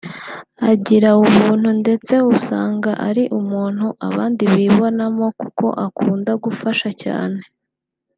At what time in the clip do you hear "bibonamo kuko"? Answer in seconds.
4.53-5.65